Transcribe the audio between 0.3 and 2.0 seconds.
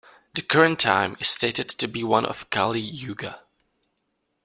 The current time is stated to